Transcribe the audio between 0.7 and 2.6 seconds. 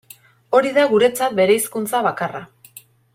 da guretzat bereizkuntza bakarra.